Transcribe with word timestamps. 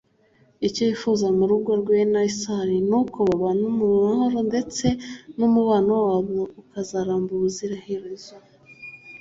Icyo 0.67 0.81
yifuza 0.89 1.27
mu 1.37 1.43
rugo 1.51 1.71
rwe 1.81 1.97
na 2.11 2.21
Weasel 2.25 2.69
ni 2.89 2.95
uko 3.01 3.17
babana 3.29 3.65
mu 3.77 3.85
mahoro 4.01 4.39
ndetse 4.49 4.85
n’umubano 5.37 5.93
wabo 6.07 6.39
ukazaramba 6.61 7.29
ubuziraherezo 7.37 8.33